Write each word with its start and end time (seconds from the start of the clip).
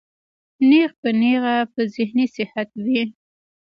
نېغ 0.69 0.91
پۀ 1.01 1.09
نېغه 1.19 1.55
پۀ 1.73 1.81
ذهني 1.95 2.25
صحت 2.35 2.69
وي 2.85 3.01